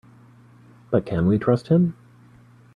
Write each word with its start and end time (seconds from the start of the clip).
But 0.89 1.05
can 1.05 1.27
we 1.27 1.37
trust 1.37 1.67
him? 1.67 1.93